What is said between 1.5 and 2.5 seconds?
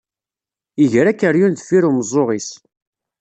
deffir umeẓẓuɣ-is.